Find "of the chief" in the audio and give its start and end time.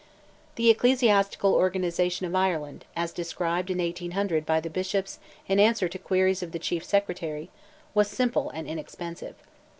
6.41-6.83